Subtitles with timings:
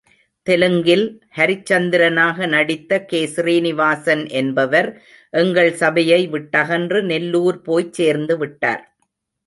[0.47, 1.03] தெலுங்கில்
[1.37, 3.21] ஹரிச்சந்திரனாக நடித்த கே.
[3.27, 4.89] ஸ்ரீனிவாசன் என்பவர்,
[5.33, 8.83] எங்கள் சபையை விட்டகன்று நெல்லூர் போய்ச் சேர்ந்து விட்டார்.